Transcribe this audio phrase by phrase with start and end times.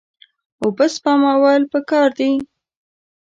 [0.61, 2.31] اوبه سپمول پکار دي.